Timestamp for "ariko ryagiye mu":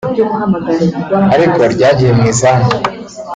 1.35-2.23